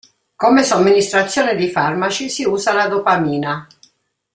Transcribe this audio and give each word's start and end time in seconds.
Come 0.35 0.63
somministrazione 0.63 1.55
di 1.55 1.67
farmaci 1.67 2.27
si 2.27 2.43
usa 2.43 2.73
la 2.73 2.87
dopamina. 2.87 3.67